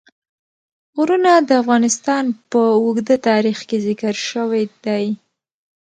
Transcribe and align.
غرونه 0.95 1.31
د 1.47 1.49
افغانستان 1.61 2.23
په 2.51 2.61
اوږده 2.83 3.15
تاریخ 3.29 3.57
کې 3.69 3.77
ذکر 3.87 4.13
شوی 4.29 4.63
دی. 4.85 5.05